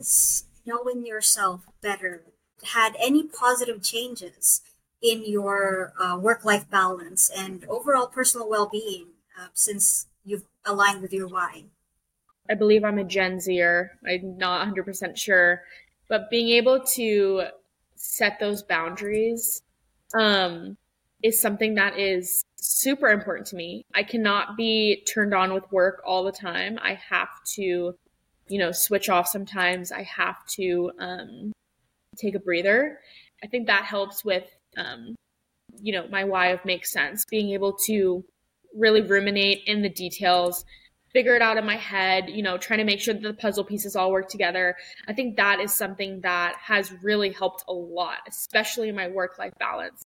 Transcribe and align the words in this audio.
has 0.00 0.44
knowing 0.66 1.06
yourself 1.06 1.62
better 1.82 2.22
had 2.74 2.96
any 2.98 3.22
positive 3.22 3.82
changes 3.82 4.60
in 5.02 5.24
your 5.24 5.92
uh, 5.98 6.16
work 6.18 6.44
life 6.44 6.68
balance 6.70 7.30
and 7.34 7.64
overall 7.68 8.06
personal 8.06 8.48
well 8.48 8.68
being 8.70 9.06
uh, 9.40 9.46
since 9.54 10.06
you've 10.24 10.44
aligned 10.64 11.00
with 11.00 11.12
your 11.12 11.28
why? 11.28 11.64
I 12.50 12.54
believe 12.54 12.84
I'm 12.84 12.98
a 12.98 13.04
Gen 13.04 13.40
Zer. 13.40 13.92
I'm 14.06 14.36
not 14.36 14.66
100% 14.66 15.16
sure. 15.16 15.62
But 16.08 16.28
being 16.30 16.48
able 16.48 16.80
to 16.96 17.44
set 17.94 18.40
those 18.40 18.62
boundaries 18.62 19.62
um, 20.18 20.76
is 21.22 21.40
something 21.40 21.74
that 21.76 21.98
is 21.98 22.44
super 22.56 23.08
important 23.08 23.46
to 23.48 23.56
me. 23.56 23.84
I 23.94 24.02
cannot 24.02 24.56
be 24.56 25.04
turned 25.06 25.32
on 25.32 25.54
with 25.54 25.70
work 25.70 26.02
all 26.04 26.24
the 26.24 26.32
time. 26.32 26.78
I 26.82 26.98
have 27.08 27.28
to, 27.54 27.94
you 28.50 28.58
know, 28.58 28.72
switch 28.72 29.08
off 29.08 29.28
sometimes. 29.28 29.92
I 29.92 30.02
have 30.02 30.44
to 30.56 30.90
um, 30.98 31.52
take 32.16 32.34
a 32.34 32.40
breather. 32.40 32.98
I 33.42 33.46
think 33.46 33.68
that 33.68 33.84
helps 33.84 34.24
with, 34.24 34.44
um, 34.76 35.14
you 35.80 35.92
know, 35.92 36.06
my 36.08 36.24
why 36.24 36.48
of 36.48 36.64
makes 36.64 36.92
sense, 36.92 37.24
being 37.24 37.50
able 37.50 37.74
to 37.86 38.24
really 38.74 39.00
ruminate 39.00 39.62
in 39.66 39.82
the 39.82 39.88
details, 39.88 40.64
figure 41.12 41.36
it 41.36 41.42
out 41.42 41.56
in 41.56 41.64
my 41.64 41.76
head, 41.76 42.28
you 42.28 42.42
know, 42.42 42.58
trying 42.58 42.78
to 42.78 42.84
make 42.84 43.00
sure 43.00 43.14
that 43.14 43.22
the 43.22 43.34
puzzle 43.34 43.64
pieces 43.64 43.96
all 43.96 44.10
work 44.10 44.28
together. 44.28 44.76
I 45.08 45.12
think 45.12 45.36
that 45.36 45.60
is 45.60 45.72
something 45.72 46.20
that 46.22 46.56
has 46.60 46.92
really 47.02 47.32
helped 47.32 47.64
a 47.68 47.72
lot, 47.72 48.18
especially 48.28 48.88
in 48.88 48.96
my 48.96 49.08
work 49.08 49.38
life 49.38 49.52
balance. 49.58 50.02